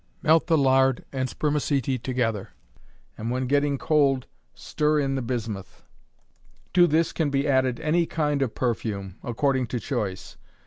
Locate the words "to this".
6.73-7.13